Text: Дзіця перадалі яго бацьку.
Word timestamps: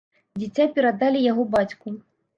Дзіця 0.43 0.65
перадалі 0.79 1.23
яго 1.31 1.45
бацьку. 1.57 1.87